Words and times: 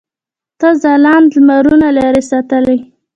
تا 0.59 0.69
ځلاند 0.81 1.29
لمرونه 1.35 1.87
لرې 1.97 2.21
ساتلي. 2.31 2.77